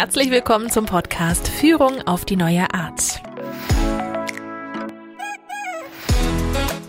Herzlich 0.00 0.30
willkommen 0.30 0.70
zum 0.70 0.86
Podcast 0.86 1.48
Führung 1.48 2.02
auf 2.02 2.24
die 2.24 2.36
neue 2.36 2.72
Art. 2.72 3.20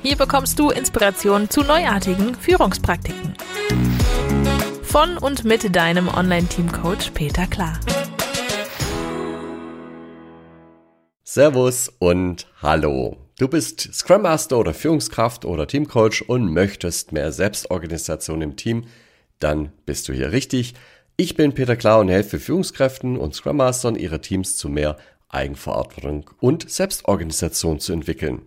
Hier 0.03 0.15
bekommst 0.15 0.59
du 0.59 0.69
Inspiration 0.69 1.49
zu 1.49 1.63
neuartigen 1.63 2.35
Führungspraktiken. 2.35 3.33
Von 4.83 5.17
und 5.17 5.43
mit 5.43 5.75
deinem 5.75 6.07
Online-Team-Coach 6.07 7.09
Peter 7.15 7.47
Klar. 7.47 7.79
Servus 11.23 11.91
und 11.97 12.45
Hallo. 12.61 13.17
Du 13.39 13.47
bist 13.47 13.91
Scrum 13.91 14.21
Master 14.21 14.59
oder 14.59 14.75
Führungskraft 14.75 15.45
oder 15.45 15.65
Teamcoach 15.65 16.25
und 16.27 16.53
möchtest 16.53 17.11
mehr 17.11 17.31
Selbstorganisation 17.31 18.43
im 18.43 18.55
Team, 18.55 18.85
dann 19.39 19.71
bist 19.87 20.07
du 20.07 20.13
hier 20.13 20.31
richtig. 20.31 20.75
Ich 21.21 21.35
bin 21.35 21.51
Peter 21.51 21.75
Klar 21.75 21.99
und 21.99 22.07
helfe 22.07 22.39
Führungskräften 22.39 23.17
und 23.17 23.35
Scrum 23.35 23.57
Mastern 23.57 23.97
ihre 23.97 24.21
Teams 24.21 24.55
zu 24.55 24.69
mehr 24.69 24.95
Eigenverantwortung 25.27 26.29
und 26.39 26.71
Selbstorganisation 26.71 27.81
zu 27.81 27.91
entwickeln. 27.91 28.43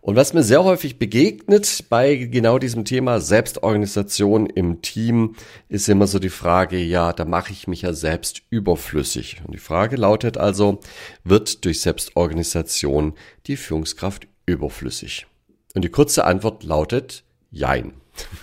Und 0.00 0.14
was 0.14 0.32
mir 0.32 0.44
sehr 0.44 0.62
häufig 0.62 1.00
begegnet 1.00 1.86
bei 1.88 2.14
genau 2.14 2.60
diesem 2.60 2.84
Thema 2.84 3.20
Selbstorganisation 3.20 4.46
im 4.46 4.80
Team, 4.80 5.34
ist 5.68 5.88
immer 5.88 6.06
so 6.06 6.20
die 6.20 6.28
Frage, 6.28 6.78
ja, 6.78 7.12
da 7.12 7.24
mache 7.24 7.50
ich 7.50 7.66
mich 7.66 7.82
ja 7.82 7.92
selbst 7.92 8.42
überflüssig. 8.48 9.42
Und 9.44 9.52
die 9.52 9.58
Frage 9.58 9.96
lautet 9.96 10.38
also, 10.38 10.78
wird 11.24 11.64
durch 11.64 11.80
Selbstorganisation 11.80 13.14
die 13.48 13.56
Führungskraft 13.56 14.28
überflüssig? 14.46 15.26
Und 15.74 15.82
die 15.82 15.90
kurze 15.90 16.26
Antwort 16.26 16.62
lautet, 16.62 17.24
jein. 17.50 17.94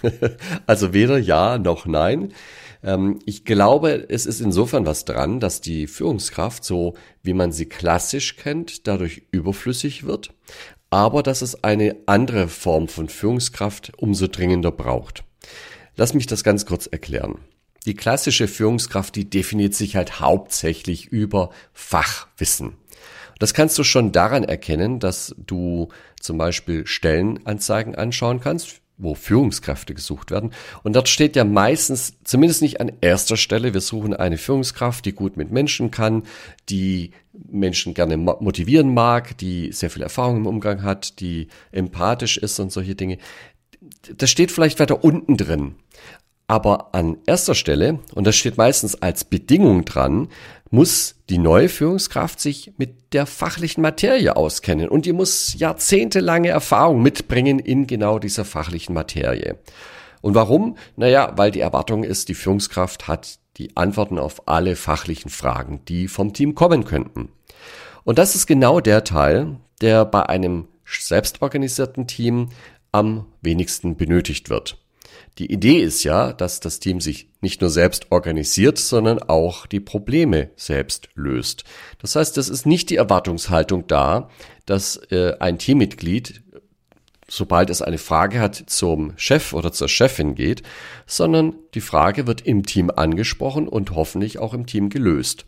also 0.67 0.91
weder 0.91 1.17
ja 1.17 1.57
noch 1.57 1.85
nein. 1.85 2.33
Ähm, 2.83 3.19
ich 3.25 3.45
glaube, 3.45 4.07
es 4.09 4.25
ist 4.25 4.41
insofern 4.41 4.85
was 4.85 5.05
dran, 5.05 5.39
dass 5.39 5.61
die 5.61 5.87
Führungskraft, 5.87 6.63
so 6.63 6.95
wie 7.23 7.33
man 7.33 7.51
sie 7.51 7.65
klassisch 7.65 8.35
kennt, 8.35 8.87
dadurch 8.87 9.23
überflüssig 9.31 10.05
wird, 10.05 10.33
aber 10.89 11.23
dass 11.23 11.41
es 11.41 11.63
eine 11.63 11.95
andere 12.05 12.47
Form 12.47 12.87
von 12.87 13.09
Führungskraft 13.09 13.93
umso 13.97 14.27
dringender 14.27 14.71
braucht. 14.71 15.23
Lass 15.95 16.13
mich 16.13 16.27
das 16.27 16.43
ganz 16.43 16.65
kurz 16.65 16.87
erklären. 16.87 17.39
Die 17.85 17.95
klassische 17.95 18.47
Führungskraft, 18.47 19.15
die 19.15 19.29
definiert 19.29 19.73
sich 19.73 19.95
halt 19.95 20.19
hauptsächlich 20.19 21.07
über 21.07 21.49
Fachwissen. 21.73 22.77
Das 23.39 23.55
kannst 23.55 23.79
du 23.79 23.83
schon 23.83 24.11
daran 24.11 24.43
erkennen, 24.43 24.99
dass 24.99 25.33
du 25.37 25.87
zum 26.19 26.37
Beispiel 26.37 26.85
Stellenanzeigen 26.85 27.95
anschauen 27.95 28.39
kannst 28.39 28.81
wo 28.97 29.15
Führungskräfte 29.15 29.93
gesucht 29.93 30.31
werden. 30.31 30.51
Und 30.83 30.95
dort 30.95 31.09
steht 31.09 31.35
ja 31.35 31.43
meistens, 31.43 32.13
zumindest 32.23 32.61
nicht 32.61 32.79
an 32.79 32.91
erster 33.01 33.37
Stelle, 33.37 33.73
wir 33.73 33.81
suchen 33.81 34.13
eine 34.13 34.37
Führungskraft, 34.37 35.05
die 35.05 35.13
gut 35.13 35.37
mit 35.37 35.51
Menschen 35.51 35.91
kann, 35.91 36.23
die 36.69 37.11
Menschen 37.33 37.93
gerne 37.93 38.17
motivieren 38.17 38.93
mag, 38.93 39.37
die 39.37 39.71
sehr 39.71 39.89
viel 39.89 40.03
Erfahrung 40.03 40.37
im 40.37 40.45
Umgang 40.45 40.83
hat, 40.83 41.19
die 41.19 41.47
empathisch 41.71 42.37
ist 42.37 42.59
und 42.59 42.71
solche 42.71 42.95
Dinge. 42.95 43.17
Das 44.15 44.29
steht 44.29 44.51
vielleicht 44.51 44.79
weiter 44.79 45.03
unten 45.03 45.37
drin. 45.37 45.75
Aber 46.51 46.93
an 46.93 47.17
erster 47.27 47.55
Stelle, 47.55 47.99
und 48.13 48.27
das 48.27 48.35
steht 48.35 48.57
meistens 48.57 49.01
als 49.01 49.23
Bedingung 49.23 49.85
dran, 49.85 50.27
muss 50.69 51.15
die 51.29 51.37
neue 51.37 51.69
Führungskraft 51.69 52.41
sich 52.41 52.73
mit 52.75 53.13
der 53.13 53.25
fachlichen 53.25 53.81
Materie 53.81 54.35
auskennen 54.35 54.89
und 54.89 55.05
die 55.05 55.13
muss 55.13 55.57
jahrzehntelange 55.57 56.49
Erfahrung 56.49 57.01
mitbringen 57.01 57.57
in 57.57 57.87
genau 57.87 58.19
dieser 58.19 58.43
fachlichen 58.43 58.93
Materie. 58.93 59.59
Und 60.19 60.35
warum? 60.35 60.75
Naja, 60.97 61.31
weil 61.37 61.51
die 61.51 61.61
Erwartung 61.61 62.03
ist, 62.03 62.27
die 62.27 62.35
Führungskraft 62.35 63.07
hat 63.07 63.39
die 63.55 63.77
Antworten 63.77 64.19
auf 64.19 64.49
alle 64.49 64.75
fachlichen 64.75 65.31
Fragen, 65.31 65.85
die 65.87 66.09
vom 66.09 66.33
Team 66.33 66.53
kommen 66.53 66.83
könnten. 66.83 67.29
Und 68.03 68.19
das 68.19 68.35
ist 68.35 68.45
genau 68.45 68.81
der 68.81 69.05
Teil, 69.05 69.55
der 69.79 70.03
bei 70.03 70.25
einem 70.25 70.67
selbstorganisierten 70.85 72.07
Team 72.07 72.49
am 72.91 73.27
wenigsten 73.41 73.95
benötigt 73.95 74.49
wird. 74.49 74.81
Die 75.37 75.51
Idee 75.51 75.79
ist 75.79 76.03
ja, 76.03 76.33
dass 76.33 76.59
das 76.59 76.79
Team 76.79 77.01
sich 77.01 77.29
nicht 77.41 77.61
nur 77.61 77.69
selbst 77.69 78.11
organisiert, 78.11 78.77
sondern 78.77 79.19
auch 79.19 79.65
die 79.65 79.79
Probleme 79.79 80.51
selbst 80.55 81.09
löst. 81.15 81.63
Das 81.99 82.15
heißt, 82.15 82.37
es 82.37 82.49
ist 82.49 82.65
nicht 82.65 82.89
die 82.89 82.97
Erwartungshaltung 82.97 83.87
da, 83.87 84.29
dass 84.65 84.97
äh, 85.11 85.35
ein 85.39 85.57
Teammitglied, 85.57 86.43
sobald 87.27 87.69
es 87.69 87.81
eine 87.81 87.97
Frage 87.97 88.39
hat, 88.39 88.63
zum 88.67 89.13
Chef 89.15 89.53
oder 89.53 89.71
zur 89.71 89.87
Chefin 89.87 90.35
geht, 90.35 90.63
sondern 91.07 91.55
die 91.73 91.81
Frage 91.81 92.27
wird 92.27 92.41
im 92.41 92.63
Team 92.63 92.91
angesprochen 92.93 93.67
und 93.67 93.95
hoffentlich 93.95 94.39
auch 94.39 94.53
im 94.53 94.65
Team 94.65 94.89
gelöst. 94.89 95.45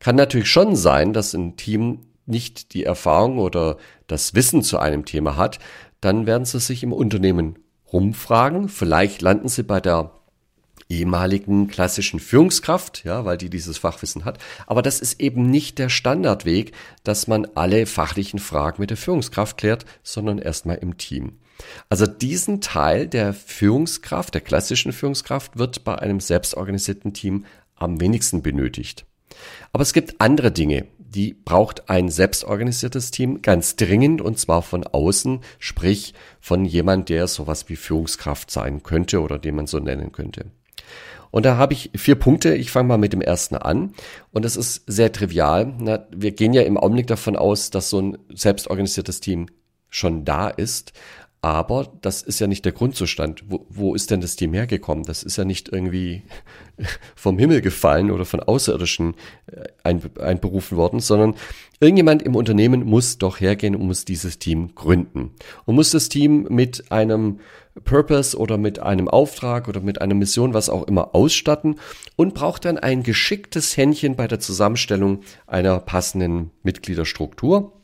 Kann 0.00 0.16
natürlich 0.16 0.50
schon 0.50 0.76
sein, 0.76 1.12
dass 1.12 1.34
ein 1.34 1.56
Team 1.56 2.00
nicht 2.26 2.74
die 2.74 2.84
Erfahrung 2.84 3.38
oder 3.38 3.78
das 4.06 4.34
Wissen 4.34 4.62
zu 4.62 4.78
einem 4.78 5.04
Thema 5.04 5.36
hat, 5.36 5.58
dann 6.00 6.26
werden 6.26 6.44
sie 6.44 6.60
sich 6.60 6.82
im 6.82 6.92
Unternehmen 6.92 7.58
rumfragen. 7.92 8.68
Vielleicht 8.68 9.22
landen 9.22 9.48
sie 9.48 9.62
bei 9.62 9.80
der 9.80 10.12
ehemaligen 10.88 11.68
klassischen 11.68 12.18
Führungskraft, 12.18 13.04
ja, 13.04 13.24
weil 13.24 13.36
die 13.36 13.50
dieses 13.50 13.78
Fachwissen 13.78 14.24
hat. 14.24 14.38
Aber 14.66 14.82
das 14.82 15.00
ist 15.00 15.20
eben 15.20 15.50
nicht 15.50 15.78
der 15.78 15.88
Standardweg, 15.88 16.72
dass 17.04 17.26
man 17.26 17.46
alle 17.54 17.86
fachlichen 17.86 18.38
Fragen 18.38 18.80
mit 18.80 18.90
der 18.90 18.96
Führungskraft 18.96 19.58
klärt, 19.58 19.84
sondern 20.02 20.38
erstmal 20.38 20.76
im 20.76 20.96
Team. 20.96 21.38
Also 21.88 22.06
diesen 22.06 22.60
Teil 22.60 23.06
der 23.06 23.34
Führungskraft, 23.34 24.32
der 24.32 24.40
klassischen 24.40 24.92
Führungskraft, 24.92 25.58
wird 25.58 25.84
bei 25.84 25.96
einem 25.96 26.20
selbstorganisierten 26.20 27.12
Team 27.12 27.44
am 27.74 28.00
wenigsten 28.00 28.42
benötigt. 28.42 29.04
Aber 29.72 29.82
es 29.82 29.92
gibt 29.92 30.20
andere 30.20 30.52
Dinge, 30.52 30.86
die 31.08 31.34
braucht 31.34 31.88
ein 31.88 32.10
selbstorganisiertes 32.10 33.10
Team 33.10 33.40
ganz 33.42 33.76
dringend 33.76 34.20
und 34.20 34.38
zwar 34.38 34.62
von 34.62 34.84
außen, 34.84 35.40
sprich 35.58 36.14
von 36.40 36.64
jemand, 36.64 37.08
der 37.08 37.26
sowas 37.26 37.68
wie 37.68 37.76
Führungskraft 37.76 38.50
sein 38.50 38.82
könnte 38.82 39.22
oder 39.22 39.38
den 39.38 39.56
man 39.56 39.66
so 39.66 39.78
nennen 39.78 40.12
könnte. 40.12 40.46
Und 41.30 41.44
da 41.44 41.56
habe 41.56 41.74
ich 41.74 41.90
vier 41.94 42.14
Punkte. 42.14 42.54
Ich 42.54 42.70
fange 42.70 42.88
mal 42.88 42.98
mit 42.98 43.12
dem 43.12 43.20
ersten 43.20 43.56
an. 43.56 43.94
Und 44.32 44.44
das 44.44 44.56
ist 44.56 44.82
sehr 44.86 45.12
trivial. 45.12 45.74
Wir 46.10 46.32
gehen 46.32 46.54
ja 46.54 46.62
im 46.62 46.78
Augenblick 46.78 47.06
davon 47.06 47.36
aus, 47.36 47.70
dass 47.70 47.90
so 47.90 48.00
ein 48.00 48.18
selbstorganisiertes 48.32 49.20
Team 49.20 49.46
schon 49.90 50.24
da 50.24 50.48
ist. 50.48 50.92
Aber 51.40 51.92
das 52.00 52.22
ist 52.22 52.40
ja 52.40 52.48
nicht 52.48 52.64
der 52.64 52.72
Grundzustand. 52.72 53.44
Wo, 53.48 53.64
wo 53.68 53.94
ist 53.94 54.10
denn 54.10 54.20
das 54.20 54.34
Team 54.34 54.54
hergekommen? 54.54 55.04
Das 55.04 55.22
ist 55.22 55.36
ja 55.36 55.44
nicht 55.44 55.68
irgendwie 55.68 56.22
vom 57.14 57.38
Himmel 57.38 57.60
gefallen 57.60 58.10
oder 58.10 58.24
von 58.24 58.40
Außerirdischen 58.40 59.14
äh, 59.46 59.68
einberufen 59.84 60.76
worden, 60.76 60.98
sondern 60.98 61.36
irgendjemand 61.78 62.22
im 62.22 62.34
Unternehmen 62.34 62.84
muss 62.84 63.18
doch 63.18 63.38
hergehen 63.40 63.76
und 63.76 63.86
muss 63.86 64.04
dieses 64.04 64.40
Team 64.40 64.74
gründen. 64.74 65.30
Und 65.64 65.76
muss 65.76 65.92
das 65.92 66.08
Team 66.08 66.48
mit 66.50 66.90
einem 66.90 67.38
Purpose 67.84 68.36
oder 68.36 68.58
mit 68.58 68.80
einem 68.80 69.06
Auftrag 69.06 69.68
oder 69.68 69.80
mit 69.80 70.00
einer 70.00 70.14
Mission, 70.14 70.54
was 70.54 70.68
auch 70.68 70.88
immer, 70.88 71.14
ausstatten 71.14 71.76
und 72.16 72.34
braucht 72.34 72.64
dann 72.64 72.78
ein 72.78 73.04
geschicktes 73.04 73.76
Händchen 73.76 74.16
bei 74.16 74.26
der 74.26 74.40
Zusammenstellung 74.40 75.20
einer 75.46 75.78
passenden 75.78 76.50
Mitgliederstruktur. 76.64 77.77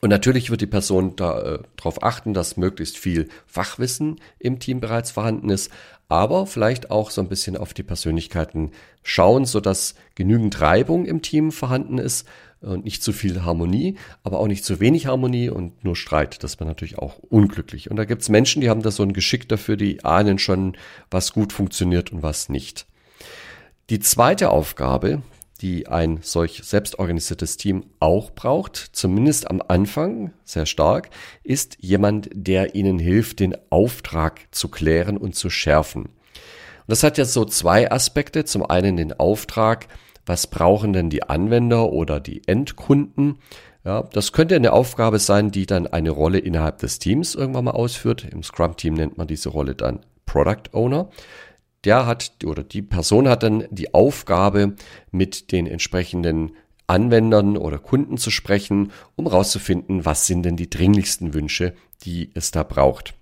Und 0.00 0.10
natürlich 0.10 0.50
wird 0.50 0.60
die 0.60 0.66
Person 0.66 1.16
darauf 1.16 1.96
äh, 1.96 2.02
achten, 2.02 2.34
dass 2.34 2.56
möglichst 2.56 2.98
viel 2.98 3.28
Fachwissen 3.46 4.20
im 4.38 4.60
Team 4.60 4.80
bereits 4.80 5.10
vorhanden 5.10 5.50
ist, 5.50 5.72
aber 6.08 6.46
vielleicht 6.46 6.90
auch 6.90 7.10
so 7.10 7.20
ein 7.20 7.28
bisschen 7.28 7.56
auf 7.56 7.74
die 7.74 7.82
Persönlichkeiten 7.82 8.70
schauen, 9.02 9.44
so 9.44 9.60
dass 9.60 9.94
genügend 10.14 10.60
Reibung 10.60 11.04
im 11.04 11.20
Team 11.20 11.52
vorhanden 11.52 11.98
ist 11.98 12.26
und 12.60 12.84
nicht 12.84 13.02
zu 13.02 13.12
viel 13.12 13.44
Harmonie, 13.44 13.96
aber 14.22 14.38
auch 14.38 14.46
nicht 14.46 14.64
zu 14.64 14.80
wenig 14.80 15.06
Harmonie 15.06 15.48
und 15.50 15.84
nur 15.84 15.96
Streit. 15.96 16.42
Das 16.42 16.58
wäre 16.58 16.68
natürlich 16.68 16.98
auch 16.98 17.18
unglücklich. 17.18 17.90
Und 17.90 17.96
da 17.96 18.04
gibt's 18.04 18.28
Menschen, 18.28 18.62
die 18.62 18.70
haben 18.70 18.82
da 18.82 18.90
so 18.90 19.02
ein 19.02 19.12
Geschick 19.12 19.48
dafür, 19.48 19.76
die 19.76 20.04
ahnen 20.04 20.38
schon, 20.38 20.76
was 21.10 21.32
gut 21.32 21.52
funktioniert 21.52 22.12
und 22.12 22.22
was 22.22 22.48
nicht. 22.48 22.86
Die 23.90 24.00
zweite 24.00 24.50
Aufgabe, 24.50 25.22
die 25.60 25.88
ein 25.88 26.20
solch 26.22 26.62
selbstorganisiertes 26.64 27.56
Team 27.56 27.86
auch 28.00 28.30
braucht, 28.30 28.76
zumindest 28.76 29.50
am 29.50 29.62
Anfang 29.66 30.32
sehr 30.44 30.66
stark, 30.66 31.10
ist 31.42 31.76
jemand, 31.80 32.28
der 32.32 32.74
ihnen 32.74 32.98
hilft, 32.98 33.40
den 33.40 33.56
Auftrag 33.70 34.46
zu 34.52 34.68
klären 34.68 35.16
und 35.16 35.34
zu 35.34 35.50
schärfen. 35.50 36.04
Und 36.04 36.12
das 36.86 37.02
hat 37.02 37.18
jetzt 37.18 37.32
so 37.32 37.44
zwei 37.44 37.90
Aspekte. 37.90 38.44
Zum 38.44 38.64
einen 38.64 38.96
den 38.96 39.12
Auftrag, 39.12 39.88
was 40.24 40.46
brauchen 40.46 40.92
denn 40.92 41.10
die 41.10 41.24
Anwender 41.24 41.90
oder 41.90 42.20
die 42.20 42.42
Endkunden? 42.46 43.38
Ja, 43.84 44.02
das 44.02 44.32
könnte 44.32 44.56
eine 44.56 44.72
Aufgabe 44.72 45.18
sein, 45.18 45.50
die 45.50 45.66
dann 45.66 45.86
eine 45.86 46.10
Rolle 46.10 46.38
innerhalb 46.38 46.78
des 46.78 46.98
Teams 46.98 47.34
irgendwann 47.34 47.64
mal 47.64 47.72
ausführt. 47.72 48.26
Im 48.30 48.42
Scrum-Team 48.42 48.94
nennt 48.94 49.18
man 49.18 49.26
diese 49.26 49.48
Rolle 49.48 49.74
dann 49.74 50.00
Product 50.26 50.72
Owner 50.72 51.08
der 51.84 52.06
hat 52.06 52.32
oder 52.44 52.64
die 52.64 52.82
Person 52.82 53.28
hat 53.28 53.42
dann 53.42 53.64
die 53.70 53.94
Aufgabe, 53.94 54.74
mit 55.10 55.52
den 55.52 55.66
entsprechenden 55.66 56.52
Anwendern 56.86 57.56
oder 57.56 57.78
Kunden 57.78 58.16
zu 58.16 58.30
sprechen, 58.30 58.92
um 59.14 59.26
herauszufinden, 59.26 60.04
was 60.04 60.26
sind 60.26 60.42
denn 60.42 60.56
die 60.56 60.70
dringlichsten 60.70 61.34
Wünsche, 61.34 61.74
die 62.04 62.30
es 62.34 62.50
da 62.50 62.62
braucht. 62.62 63.14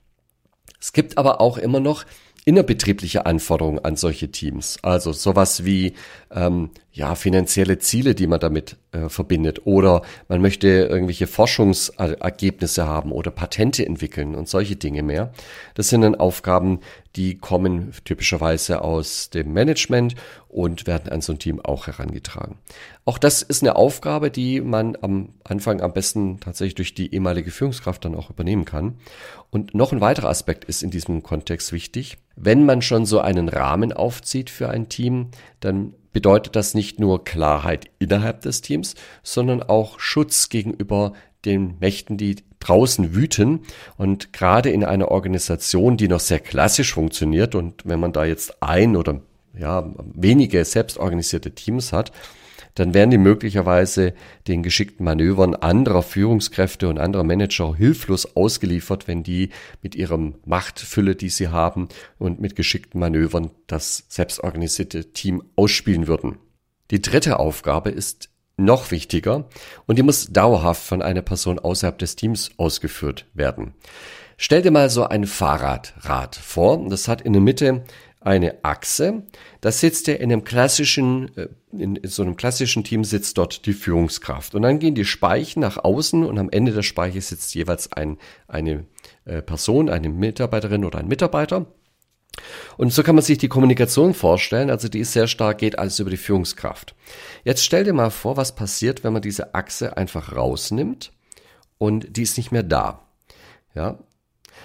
Es 0.80 0.92
gibt 0.92 1.18
aber 1.18 1.40
auch 1.40 1.58
immer 1.58 1.80
noch 1.80 2.04
innerbetriebliche 2.46 3.26
Anforderungen 3.26 3.80
an 3.80 3.96
solche 3.96 4.30
Teams. 4.30 4.78
Also 4.82 5.12
sowas 5.12 5.64
wie 5.64 5.94
ähm, 6.30 6.70
ja 6.92 7.16
finanzielle 7.16 7.78
Ziele, 7.78 8.14
die 8.14 8.28
man 8.28 8.38
damit 8.38 8.76
äh, 8.92 9.08
verbindet, 9.08 9.66
oder 9.66 10.02
man 10.28 10.40
möchte 10.40 10.68
irgendwelche 10.68 11.26
Forschungsergebnisse 11.26 12.86
haben 12.86 13.10
oder 13.10 13.32
Patente 13.32 13.84
entwickeln 13.84 14.36
und 14.36 14.48
solche 14.48 14.76
Dinge 14.76 15.02
mehr. 15.02 15.32
Das 15.74 15.88
sind 15.88 16.02
dann 16.02 16.14
Aufgaben, 16.14 16.80
die 17.16 17.36
kommen 17.36 17.92
typischerweise 18.04 18.80
aus 18.80 19.28
dem 19.30 19.52
Management 19.52 20.14
und 20.48 20.86
werden 20.86 21.10
an 21.10 21.22
so 21.22 21.32
ein 21.32 21.40
Team 21.40 21.60
auch 21.60 21.88
herangetragen. 21.88 22.58
Auch 23.04 23.18
das 23.18 23.42
ist 23.42 23.62
eine 23.62 23.74
Aufgabe, 23.74 24.30
die 24.30 24.60
man 24.60 24.96
am 25.00 25.30
Anfang 25.42 25.80
am 25.80 25.92
besten 25.92 26.38
tatsächlich 26.38 26.76
durch 26.76 26.94
die 26.94 27.12
ehemalige 27.12 27.50
Führungskraft 27.50 28.04
dann 28.04 28.14
auch 28.14 28.30
übernehmen 28.30 28.64
kann. 28.64 28.98
Und 29.56 29.74
noch 29.74 29.90
ein 29.90 30.02
weiterer 30.02 30.28
Aspekt 30.28 30.64
ist 30.64 30.82
in 30.82 30.90
diesem 30.90 31.22
Kontext 31.22 31.72
wichtig. 31.72 32.18
Wenn 32.36 32.66
man 32.66 32.82
schon 32.82 33.06
so 33.06 33.20
einen 33.20 33.48
Rahmen 33.48 33.90
aufzieht 33.90 34.50
für 34.50 34.68
ein 34.68 34.90
Team, 34.90 35.28
dann 35.60 35.94
bedeutet 36.12 36.56
das 36.56 36.74
nicht 36.74 37.00
nur 37.00 37.24
Klarheit 37.24 37.88
innerhalb 37.98 38.42
des 38.42 38.60
Teams, 38.60 38.96
sondern 39.22 39.62
auch 39.62 39.98
Schutz 39.98 40.50
gegenüber 40.50 41.14
den 41.46 41.78
Mächten, 41.80 42.18
die 42.18 42.36
draußen 42.60 43.14
wüten. 43.14 43.60
Und 43.96 44.34
gerade 44.34 44.68
in 44.68 44.84
einer 44.84 45.10
Organisation, 45.10 45.96
die 45.96 46.08
noch 46.08 46.20
sehr 46.20 46.40
klassisch 46.40 46.92
funktioniert 46.92 47.54
und 47.54 47.80
wenn 47.86 47.98
man 47.98 48.12
da 48.12 48.26
jetzt 48.26 48.62
ein 48.62 48.94
oder 48.94 49.22
ja, 49.58 49.90
wenige 50.12 50.62
selbstorganisierte 50.66 51.52
Teams 51.52 51.94
hat, 51.94 52.12
dann 52.76 52.94
werden 52.94 53.10
die 53.10 53.18
möglicherweise 53.18 54.14
den 54.46 54.62
geschickten 54.62 55.04
Manövern 55.04 55.54
anderer 55.54 56.02
Führungskräfte 56.02 56.88
und 56.88 56.98
anderer 56.98 57.24
Manager 57.24 57.74
hilflos 57.74 58.36
ausgeliefert, 58.36 59.08
wenn 59.08 59.22
die 59.22 59.48
mit 59.82 59.94
ihrem 59.94 60.36
Machtfülle, 60.44 61.16
die 61.16 61.30
sie 61.30 61.48
haben 61.48 61.88
und 62.18 62.40
mit 62.40 62.54
geschickten 62.54 63.00
Manövern 63.00 63.50
das 63.66 64.04
selbstorganisierte 64.08 65.12
Team 65.12 65.42
ausspielen 65.56 66.06
würden. 66.06 66.36
Die 66.90 67.02
dritte 67.02 67.40
Aufgabe 67.40 67.90
ist 67.90 68.28
noch 68.58 68.90
wichtiger 68.90 69.48
und 69.86 69.98
die 69.98 70.02
muss 70.02 70.26
dauerhaft 70.26 70.82
von 70.82 71.02
einer 71.02 71.22
Person 71.22 71.58
außerhalb 71.58 71.98
des 71.98 72.14
Teams 72.14 72.50
ausgeführt 72.58 73.26
werden. 73.32 73.74
Stell 74.38 74.60
dir 74.60 74.70
mal 74.70 74.90
so 74.90 75.04
ein 75.04 75.24
Fahrradrad 75.24 76.36
vor. 76.36 76.86
Das 76.90 77.08
hat 77.08 77.22
in 77.22 77.32
der 77.32 77.40
Mitte 77.40 77.84
eine 78.26 78.64
Achse. 78.64 79.22
Da 79.60 79.70
sitzt 79.70 80.08
er 80.08 80.18
in 80.18 80.32
einem 80.32 80.42
klassischen, 80.42 81.36
äh, 81.36 81.48
in 81.72 82.00
so 82.04 82.22
einem 82.22 82.36
klassischen 82.36 82.82
Team 82.82 83.04
sitzt 83.04 83.38
dort 83.38 83.66
die 83.66 83.72
Führungskraft. 83.72 84.54
Und 84.56 84.62
dann 84.62 84.80
gehen 84.80 84.96
die 84.96 85.04
Speichen 85.04 85.60
nach 85.60 85.78
außen 85.78 86.24
und 86.24 86.36
am 86.38 86.50
Ende 86.50 86.72
der 86.72 86.82
Speiche 86.82 87.20
sitzt 87.20 87.54
jeweils 87.54 87.92
ein, 87.92 88.18
eine 88.48 88.84
äh, 89.26 89.42
Person, 89.42 89.88
eine 89.88 90.08
Mitarbeiterin 90.08 90.84
oder 90.84 90.98
ein 90.98 91.06
Mitarbeiter. 91.06 91.66
Und 92.76 92.92
so 92.92 93.04
kann 93.04 93.14
man 93.14 93.24
sich 93.24 93.38
die 93.38 93.48
Kommunikation 93.48 94.12
vorstellen, 94.12 94.70
also 94.70 94.88
die 94.88 94.98
ist 94.98 95.12
sehr 95.12 95.28
stark, 95.28 95.58
geht 95.58 95.78
alles 95.78 96.00
über 96.00 96.10
die 96.10 96.16
Führungskraft. 96.18 96.94
Jetzt 97.44 97.64
stell 97.64 97.84
dir 97.84 97.94
mal 97.94 98.10
vor, 98.10 98.36
was 98.36 98.56
passiert, 98.56 99.04
wenn 99.04 99.12
man 99.12 99.22
diese 99.22 99.54
Achse 99.54 99.96
einfach 99.96 100.34
rausnimmt 100.34 101.12
und 101.78 102.16
die 102.16 102.22
ist 102.22 102.36
nicht 102.36 102.50
mehr 102.50 102.64
da. 102.64 103.06
Ja, 103.74 103.98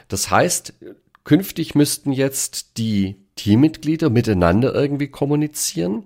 das 0.08 0.32
heißt, 0.32 0.74
künftig 1.24 1.76
müssten 1.76 2.12
jetzt 2.12 2.78
die 2.78 3.22
Teammitglieder 3.42 4.12
miteinander 4.12 4.76
irgendwie 4.76 5.08
kommunizieren. 5.08 6.04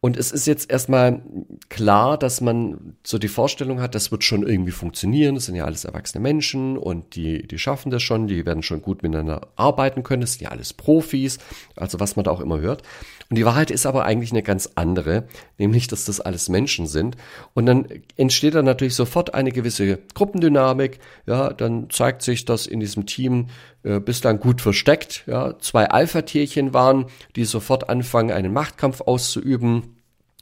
Und 0.00 0.18
es 0.18 0.30
ist 0.30 0.46
jetzt 0.46 0.70
erstmal 0.70 1.22
klar, 1.70 2.18
dass 2.18 2.42
man 2.42 2.96
so 3.02 3.18
die 3.18 3.28
Vorstellung 3.28 3.80
hat, 3.80 3.94
das 3.94 4.12
wird 4.12 4.24
schon 4.24 4.46
irgendwie 4.46 4.70
funktionieren. 4.70 5.34
Das 5.34 5.46
sind 5.46 5.54
ja 5.54 5.64
alles 5.64 5.86
erwachsene 5.86 6.20
Menschen 6.20 6.76
und 6.76 7.16
die, 7.16 7.48
die 7.48 7.58
schaffen 7.58 7.90
das 7.90 8.02
schon, 8.02 8.26
die 8.26 8.44
werden 8.44 8.62
schon 8.62 8.82
gut 8.82 9.02
miteinander 9.02 9.48
arbeiten 9.56 10.02
können. 10.02 10.20
Das 10.20 10.34
sind 10.34 10.42
ja 10.42 10.50
alles 10.50 10.74
Profis, 10.74 11.38
also 11.76 11.98
was 11.98 12.14
man 12.14 12.24
da 12.24 12.30
auch 12.30 12.40
immer 12.40 12.60
hört. 12.60 12.82
Und 13.30 13.36
die 13.36 13.46
Wahrheit 13.46 13.70
ist 13.70 13.86
aber 13.86 14.04
eigentlich 14.04 14.30
eine 14.30 14.42
ganz 14.42 14.70
andere, 14.76 15.26
nämlich, 15.58 15.88
dass 15.88 16.04
das 16.04 16.20
alles 16.20 16.48
Menschen 16.48 16.86
sind. 16.86 17.16
Und 17.54 17.66
dann 17.66 17.86
entsteht 18.16 18.54
da 18.54 18.62
natürlich 18.62 18.94
sofort 18.94 19.34
eine 19.34 19.50
gewisse 19.50 19.98
Gruppendynamik. 20.14 21.00
Ja, 21.26 21.52
dann 21.52 21.90
zeigt 21.90 22.22
sich, 22.22 22.44
dass 22.44 22.66
in 22.66 22.78
diesem 22.78 23.06
Team 23.06 23.46
äh, 23.86 24.00
bislang 24.00 24.40
gut 24.40 24.60
versteckt, 24.60 25.22
ja, 25.26 25.56
zwei 25.60 25.88
Alpha-Tierchen 25.88 26.74
waren, 26.74 27.06
die 27.36 27.44
sofort 27.44 27.88
anfangen, 27.88 28.32
einen 28.32 28.52
Machtkampf 28.52 29.00
auszuüben 29.00 29.96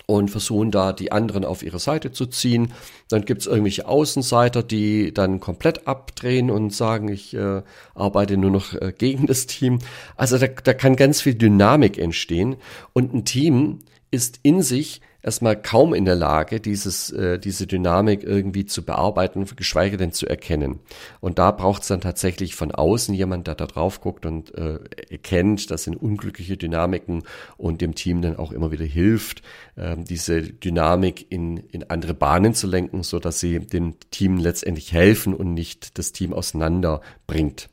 und 0.06 0.30
versuchen 0.30 0.70
da 0.70 0.94
die 0.94 1.12
anderen 1.12 1.44
auf 1.44 1.62
ihre 1.62 1.78
Seite 1.78 2.10
zu 2.10 2.24
ziehen. 2.26 2.72
Dann 3.08 3.26
gibt's 3.26 3.46
irgendwelche 3.46 3.86
Außenseiter, 3.86 4.62
die 4.62 5.12
dann 5.12 5.40
komplett 5.40 5.86
abdrehen 5.86 6.50
und 6.50 6.72
sagen, 6.72 7.08
ich 7.08 7.34
äh, 7.34 7.62
arbeite 7.94 8.38
nur 8.38 8.50
noch 8.50 8.72
äh, 8.74 8.94
gegen 8.96 9.26
das 9.26 9.46
Team. 9.46 9.78
Also 10.16 10.38
da, 10.38 10.46
da 10.46 10.72
kann 10.72 10.96
ganz 10.96 11.20
viel 11.20 11.34
Dynamik 11.34 11.98
entstehen 11.98 12.56
und 12.94 13.12
ein 13.12 13.24
Team 13.26 13.80
ist 14.10 14.40
in 14.42 14.62
sich 14.62 15.02
erstmal 15.24 15.60
kaum 15.60 15.94
in 15.94 16.04
der 16.04 16.14
Lage, 16.14 16.60
dieses, 16.60 17.10
äh, 17.10 17.38
diese 17.38 17.66
Dynamik 17.66 18.22
irgendwie 18.22 18.66
zu 18.66 18.84
bearbeiten, 18.84 19.46
geschweige 19.56 19.96
denn 19.96 20.12
zu 20.12 20.26
erkennen. 20.26 20.80
Und 21.20 21.38
da 21.38 21.50
braucht 21.50 21.82
es 21.82 21.88
dann 21.88 22.02
tatsächlich 22.02 22.54
von 22.54 22.70
außen 22.70 23.14
jemand, 23.14 23.46
der 23.46 23.54
da 23.54 23.66
drauf 23.66 24.00
guckt 24.00 24.26
und 24.26 24.54
äh, 24.54 24.78
erkennt, 25.10 25.70
das 25.70 25.84
sind 25.84 25.96
unglückliche 25.96 26.56
Dynamiken 26.56 27.22
und 27.56 27.80
dem 27.80 27.94
Team 27.94 28.20
dann 28.20 28.36
auch 28.36 28.52
immer 28.52 28.70
wieder 28.70 28.84
hilft, 28.84 29.42
äh, 29.76 29.96
diese 29.96 30.42
Dynamik 30.42 31.26
in, 31.30 31.56
in 31.56 31.90
andere 31.90 32.14
Bahnen 32.14 32.54
zu 32.54 32.66
lenken, 32.66 33.02
so 33.02 33.18
dass 33.18 33.40
sie 33.40 33.60
dem 33.60 33.94
Team 34.10 34.36
letztendlich 34.36 34.92
helfen 34.92 35.34
und 35.34 35.54
nicht 35.54 35.98
das 35.98 36.12
Team 36.12 36.34
auseinander 36.34 37.00
bringt. 37.26 37.70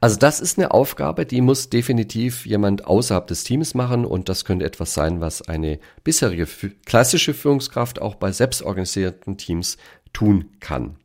Also 0.00 0.16
das 0.16 0.40
ist 0.40 0.58
eine 0.58 0.70
Aufgabe, 0.70 1.26
die 1.26 1.40
muss 1.40 1.70
definitiv 1.70 2.46
jemand 2.46 2.86
außerhalb 2.86 3.26
des 3.26 3.44
Teams 3.44 3.74
machen 3.74 4.04
und 4.04 4.28
das 4.28 4.44
könnte 4.44 4.64
etwas 4.64 4.94
sein, 4.94 5.20
was 5.20 5.42
eine 5.42 5.78
bisherige 6.04 6.46
klassische 6.86 7.34
Führungskraft 7.34 8.00
auch 8.00 8.14
bei 8.14 8.32
selbstorganisierten 8.32 9.36
Teams 9.36 9.76
tun 10.12 10.52
kann. 10.60 10.96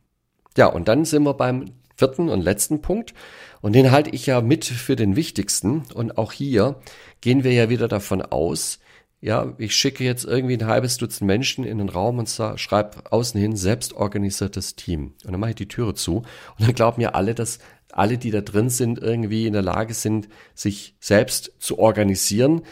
Ja, 0.56 0.66
und 0.66 0.88
dann 0.88 1.04
sind 1.04 1.24
wir 1.24 1.34
beim 1.34 1.72
vierten 1.96 2.28
und 2.28 2.42
letzten 2.42 2.82
Punkt 2.82 3.14
und 3.60 3.74
den 3.74 3.90
halte 3.90 4.10
ich 4.10 4.26
ja 4.26 4.40
mit 4.40 4.64
für 4.64 4.96
den 4.96 5.16
wichtigsten 5.16 5.84
und 5.94 6.18
auch 6.18 6.32
hier 6.32 6.76
gehen 7.20 7.44
wir 7.44 7.52
ja 7.52 7.68
wieder 7.68 7.88
davon 7.88 8.22
aus, 8.22 8.78
ja, 9.24 9.54
ich 9.56 9.74
schicke 9.74 10.04
jetzt 10.04 10.26
irgendwie 10.26 10.52
ein 10.52 10.66
halbes 10.66 10.98
Dutzend 10.98 11.26
Menschen 11.26 11.64
in 11.64 11.78
den 11.78 11.88
Raum 11.88 12.18
und 12.18 12.28
schreibe 12.28 13.10
außen 13.10 13.40
hin 13.40 13.56
selbstorganisiertes 13.56 14.76
Team. 14.76 15.14
Und 15.24 15.32
dann 15.32 15.40
mache 15.40 15.50
ich 15.50 15.56
die 15.56 15.66
Türe 15.66 15.94
zu 15.94 16.16
und 16.16 16.26
dann 16.58 16.74
glauben 16.74 17.00
ja 17.00 17.12
alle, 17.12 17.34
dass 17.34 17.58
alle, 17.96 18.18
die 18.18 18.30
da 18.30 18.40
drin 18.40 18.70
sind, 18.70 18.98
irgendwie 18.98 19.46
in 19.46 19.52
der 19.52 19.62
Lage 19.62 19.94
sind, 19.94 20.28
sich 20.54 20.96
selbst 21.00 21.52
zu 21.58 21.78
organisieren. 21.78 22.62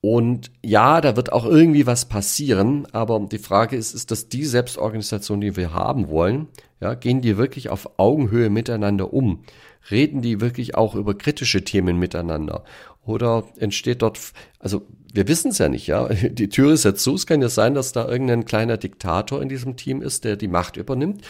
Und 0.00 0.50
ja, 0.62 1.00
da 1.00 1.16
wird 1.16 1.32
auch 1.32 1.46
irgendwie 1.46 1.86
was 1.86 2.04
passieren, 2.04 2.86
aber 2.92 3.20
die 3.20 3.38
Frage 3.38 3.76
ist, 3.76 3.94
ist 3.94 4.10
das 4.10 4.28
die 4.28 4.44
Selbstorganisation, 4.44 5.40
die 5.40 5.56
wir 5.56 5.72
haben 5.72 6.08
wollen? 6.08 6.48
Ja, 6.80 6.92
gehen 6.92 7.22
die 7.22 7.38
wirklich 7.38 7.70
auf 7.70 7.98
Augenhöhe 7.98 8.50
miteinander 8.50 9.14
um? 9.14 9.44
Reden 9.90 10.20
die 10.20 10.42
wirklich 10.42 10.74
auch 10.74 10.94
über 10.94 11.16
kritische 11.16 11.64
Themen 11.64 11.98
miteinander? 11.98 12.64
Oder 13.06 13.44
entsteht 13.58 14.02
dort, 14.02 14.18
also 14.58 14.82
wir 15.14 15.28
wissen 15.28 15.52
es 15.52 15.58
ja 15.58 15.68
nicht, 15.68 15.86
ja. 15.86 16.08
Die 16.12 16.48
Tür 16.48 16.72
ist 16.72 16.84
jetzt 16.84 17.02
zu. 17.02 17.14
Es 17.14 17.26
kann 17.26 17.40
ja 17.40 17.48
sein, 17.48 17.74
dass 17.74 17.92
da 17.92 18.08
irgendein 18.08 18.44
kleiner 18.44 18.76
Diktator 18.76 19.40
in 19.40 19.48
diesem 19.48 19.76
Team 19.76 20.02
ist, 20.02 20.24
der 20.24 20.36
die 20.36 20.48
Macht 20.48 20.76
übernimmt. 20.76 21.22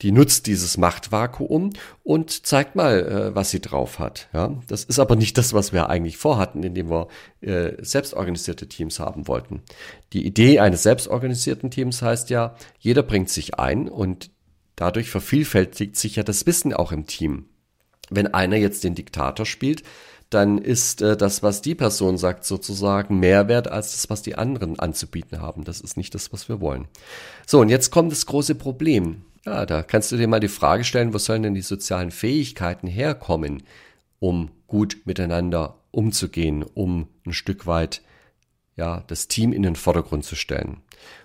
Die 0.00 0.12
nutzt 0.12 0.46
dieses 0.46 0.78
Machtvakuum 0.78 1.70
und 2.04 2.46
zeigt 2.46 2.76
mal, 2.76 3.00
äh, 3.00 3.34
was 3.34 3.50
sie 3.50 3.60
drauf 3.60 3.98
hat. 3.98 4.28
Ja, 4.32 4.60
das 4.68 4.84
ist 4.84 5.00
aber 5.00 5.16
nicht 5.16 5.36
das, 5.38 5.52
was 5.52 5.72
wir 5.72 5.90
eigentlich 5.90 6.16
vorhatten, 6.16 6.62
indem 6.62 6.88
wir 6.88 7.08
äh, 7.40 7.72
selbstorganisierte 7.82 8.68
Teams 8.68 9.00
haben 9.00 9.26
wollten. 9.26 9.62
Die 10.12 10.24
Idee 10.24 10.60
eines 10.60 10.84
selbstorganisierten 10.84 11.70
Teams 11.70 12.00
heißt 12.00 12.30
ja, 12.30 12.54
jeder 12.78 13.02
bringt 13.02 13.28
sich 13.28 13.58
ein 13.58 13.88
und 13.88 14.30
dadurch 14.76 15.10
vervielfältigt 15.10 15.96
sich 15.96 16.16
ja 16.16 16.22
das 16.22 16.46
Wissen 16.46 16.72
auch 16.72 16.92
im 16.92 17.06
Team. 17.06 17.46
Wenn 18.08 18.32
einer 18.32 18.56
jetzt 18.56 18.84
den 18.84 18.94
Diktator 18.94 19.46
spielt, 19.46 19.82
dann 20.34 20.58
ist 20.58 21.02
äh, 21.02 21.16
das, 21.16 21.42
was 21.42 21.62
die 21.62 21.74
Person 21.74 22.18
sagt, 22.18 22.44
sozusagen 22.44 23.18
mehr 23.20 23.48
wert 23.48 23.68
als 23.68 23.92
das, 23.92 24.10
was 24.10 24.22
die 24.22 24.36
anderen 24.36 24.78
anzubieten 24.78 25.40
haben. 25.40 25.64
Das 25.64 25.80
ist 25.80 25.96
nicht 25.96 26.14
das, 26.14 26.32
was 26.32 26.48
wir 26.48 26.60
wollen. 26.60 26.88
So, 27.46 27.60
und 27.60 27.68
jetzt 27.68 27.90
kommt 27.90 28.12
das 28.12 28.26
große 28.26 28.54
Problem. 28.54 29.22
Ja, 29.44 29.66
da 29.66 29.82
kannst 29.82 30.12
du 30.12 30.16
dir 30.16 30.28
mal 30.28 30.40
die 30.40 30.48
Frage 30.48 30.84
stellen, 30.84 31.12
wo 31.12 31.18
sollen 31.18 31.42
denn 31.42 31.54
die 31.54 31.62
sozialen 31.62 32.10
Fähigkeiten 32.10 32.86
herkommen, 32.86 33.64
um 34.20 34.50
gut 34.66 34.98
miteinander 35.04 35.80
umzugehen, 35.90 36.62
um 36.62 37.08
ein 37.26 37.32
Stück 37.32 37.66
weit 37.66 38.02
ja, 38.76 39.04
das 39.06 39.28
Team 39.28 39.52
in 39.52 39.62
den 39.62 39.76
Vordergrund 39.76 40.24
zu 40.24 40.36
stellen. 40.36 40.80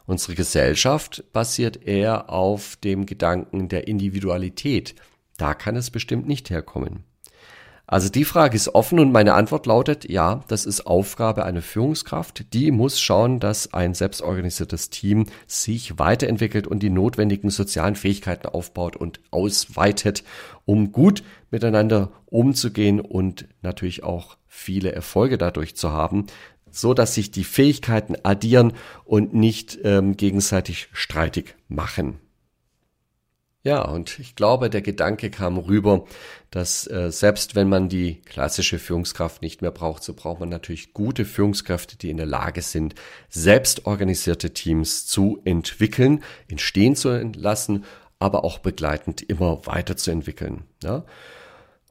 Unsere 0.05 0.35
Gesellschaft 0.35 1.23
basiert 1.31 1.83
eher 1.83 2.29
auf 2.29 2.75
dem 2.77 3.05
Gedanken 3.05 3.69
der 3.69 3.87
Individualität. 3.87 4.95
Da 5.37 5.53
kann 5.53 5.75
es 5.75 5.91
bestimmt 5.91 6.27
nicht 6.27 6.49
herkommen. 6.49 7.03
Also 7.89 8.09
die 8.09 8.25
Frage 8.25 8.57
ist 8.57 8.75
offen 8.75 8.99
und 8.99 9.13
meine 9.13 9.33
Antwort 9.33 9.65
lautet, 9.65 10.09
ja, 10.09 10.43
das 10.49 10.65
ist 10.65 10.85
Aufgabe 10.85 11.45
einer 11.45 11.61
Führungskraft. 11.61 12.53
Die 12.53 12.71
muss 12.71 12.99
schauen, 12.99 13.39
dass 13.39 13.73
ein 13.73 13.93
selbstorganisiertes 13.93 14.89
Team 14.89 15.27
sich 15.47 15.97
weiterentwickelt 15.97 16.67
und 16.67 16.83
die 16.83 16.89
notwendigen 16.89 17.49
sozialen 17.49 17.95
Fähigkeiten 17.95 18.47
aufbaut 18.47 18.97
und 18.97 19.21
ausweitet, 19.31 20.25
um 20.65 20.91
gut 20.91 21.23
miteinander 21.49 22.11
umzugehen 22.25 22.99
und 22.99 23.47
natürlich 23.61 24.03
auch 24.03 24.35
viele 24.47 24.91
Erfolge 24.91 25.37
dadurch 25.37 25.77
zu 25.77 25.93
haben, 25.93 26.25
so 26.69 26.93
dass 26.93 27.15
sich 27.15 27.31
die 27.31 27.45
Fähigkeiten 27.45 28.15
addieren 28.21 28.73
und 29.05 29.33
nicht 29.33 29.79
ähm, 29.85 30.17
gegenseitig 30.17 30.89
streitig 30.91 31.55
machen. 31.69 32.19
Ja, 33.67 33.81
und 33.81 34.17
ich 34.19 34.37
glaube, 34.37 34.69
der 34.69 34.81
Gedanke 34.81 35.29
kam 35.29 35.57
rüber, 35.57 36.05
dass 36.51 36.89
äh, 36.89 37.11
selbst 37.11 37.53
wenn 37.53 37.67
man 37.67 37.89
die 37.89 38.21
klassische 38.21 38.79
Führungskraft 38.79 39.41
nicht 39.41 39.61
mehr 39.61 39.71
braucht, 39.71 40.03
so 40.03 40.13
braucht 40.13 40.39
man 40.39 40.47
natürlich 40.47 40.93
gute 40.93 41.25
Führungskräfte, 41.25 41.97
die 41.97 42.09
in 42.09 42.15
der 42.15 42.27
Lage 42.27 42.61
sind, 42.61 42.95
selbst 43.27 43.85
organisierte 43.85 44.53
Teams 44.53 45.05
zu 45.05 45.41
entwickeln, 45.43 46.23
entstehen 46.47 46.95
zu 46.95 47.09
lassen, 47.35 47.83
aber 48.19 48.45
auch 48.45 48.59
begleitend 48.59 49.21
immer 49.21 49.65
weiterzuentwickeln. 49.65 50.63
Ja? 50.81 51.03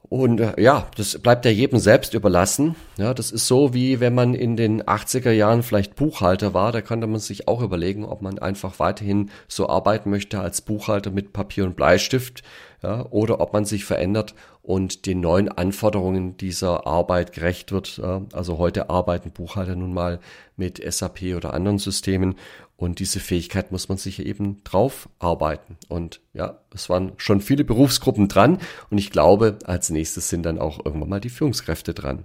Und 0.09 0.39
äh, 0.39 0.61
ja, 0.61 0.87
das 0.95 1.19
bleibt 1.19 1.43
ja 1.45 1.51
jedem 1.51 1.79
selbst 1.79 2.13
überlassen. 2.13 2.75
Ja, 2.97 3.13
das 3.13 3.31
ist 3.31 3.47
so 3.47 3.73
wie 3.73 3.99
wenn 3.99 4.15
man 4.15 4.33
in 4.33 4.55
den 4.55 4.81
80er 4.83 5.31
Jahren 5.31 5.63
vielleicht 5.63 5.95
Buchhalter 5.95 6.53
war, 6.53 6.71
da 6.71 6.81
konnte 6.81 7.07
man 7.07 7.19
sich 7.19 7.47
auch 7.47 7.61
überlegen, 7.61 8.05
ob 8.05 8.21
man 8.21 8.39
einfach 8.39 8.79
weiterhin 8.79 9.29
so 9.47 9.67
arbeiten 9.67 10.09
möchte 10.09 10.39
als 10.39 10.61
Buchhalter 10.61 11.11
mit 11.11 11.33
Papier 11.33 11.65
und 11.65 11.75
Bleistift, 11.75 12.43
ja, 12.81 13.05
oder 13.09 13.41
ob 13.41 13.53
man 13.53 13.65
sich 13.65 13.83
verändert 13.83 14.33
und 14.61 15.05
den 15.05 15.19
neuen 15.19 15.49
Anforderungen 15.49 16.37
dieser 16.37 16.85
Arbeit 16.85 17.31
gerecht 17.31 17.71
wird. 17.71 18.01
Also 18.33 18.57
heute 18.57 18.89
arbeiten 18.89 19.31
Buchhalter 19.31 19.75
nun 19.75 19.93
mal 19.93 20.19
mit 20.57 20.81
SAP 20.85 21.35
oder 21.35 21.53
anderen 21.53 21.79
Systemen 21.79 22.35
und 22.77 22.99
diese 22.99 23.19
Fähigkeit 23.19 23.71
muss 23.71 23.89
man 23.89 23.97
sich 23.97 24.25
eben 24.25 24.63
drauf 24.63 25.09
arbeiten. 25.19 25.77
Und 25.89 26.21
ja, 26.33 26.61
es 26.73 26.89
waren 26.89 27.13
schon 27.17 27.41
viele 27.41 27.65
Berufsgruppen 27.65 28.27
dran 28.27 28.59
und 28.89 28.99
ich 28.99 29.09
glaube, 29.09 29.57
als 29.65 29.89
nächstes 29.89 30.29
sind 30.29 30.43
dann 30.43 30.59
auch 30.59 30.85
irgendwann 30.85 31.09
mal 31.09 31.19
die 31.19 31.29
Führungskräfte 31.29 31.93
dran. 31.93 32.23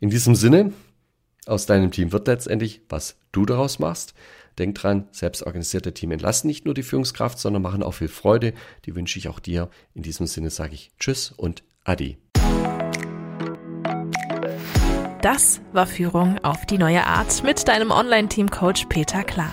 In 0.00 0.10
diesem 0.10 0.34
Sinne, 0.34 0.72
aus 1.46 1.66
deinem 1.66 1.92
Team 1.92 2.10
wird 2.12 2.26
letztendlich, 2.26 2.82
was 2.88 3.16
du 3.30 3.46
daraus 3.46 3.78
machst. 3.78 4.14
Denk 4.58 4.74
dran, 4.74 5.06
selbstorganisierte 5.12 5.94
Team 5.94 6.10
entlassen 6.10 6.48
nicht 6.48 6.64
nur 6.64 6.74
die 6.74 6.82
Führungskraft, 6.82 7.38
sondern 7.38 7.62
machen 7.62 7.82
auch 7.82 7.92
viel 7.92 8.08
Freude. 8.08 8.54
Die 8.84 8.96
wünsche 8.96 9.18
ich 9.18 9.28
auch 9.28 9.38
dir. 9.38 9.70
In 9.94 10.02
diesem 10.02 10.26
Sinne 10.26 10.50
sage 10.50 10.74
ich 10.74 10.90
Tschüss 10.98 11.30
und 11.30 11.62
Adi. 11.84 12.18
Das 15.22 15.60
war 15.72 15.86
Führung 15.86 16.38
auf 16.42 16.66
die 16.66 16.78
neue 16.78 17.04
Art 17.04 17.42
mit 17.44 17.68
deinem 17.68 17.90
Online-Team-Coach 17.90 18.86
Peter 18.86 19.22
Klar. 19.22 19.52